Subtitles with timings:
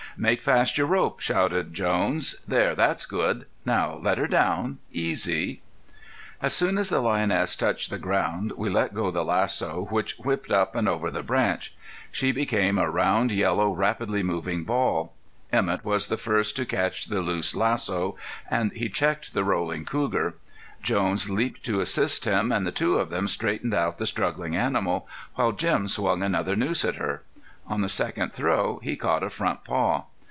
[0.17, 2.35] "Make fast your rope," shouted Jones.
[2.45, 3.45] "There, that's good!
[3.65, 5.61] Now let her down easy."
[6.41, 10.75] As soon as the lioness touched ground we let go the lasso, which whipped up
[10.75, 11.73] and over the branch.
[12.11, 15.13] She became a round, yellow, rapidly moving ball.
[15.53, 18.15] Emett was the first to catch the loose lasso,
[18.49, 20.35] and he checked the rolling cougar.
[20.83, 25.07] Jones leaped to assist him and the two of them straightened out the struggling animal,
[25.35, 27.23] while Jim swung another noose at her.
[27.67, 30.03] On the second throw he caught a front paw.